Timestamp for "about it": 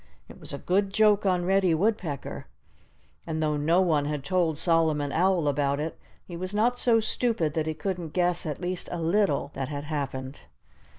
5.47-5.99